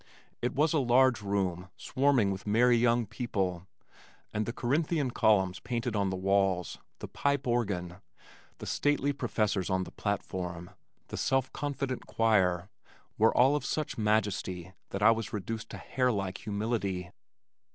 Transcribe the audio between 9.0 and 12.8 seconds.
professors on the platform, the self confident choir,